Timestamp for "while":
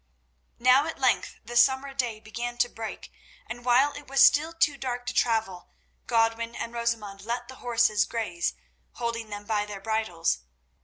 3.63-3.93